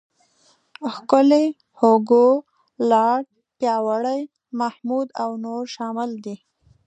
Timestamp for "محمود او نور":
4.59-5.61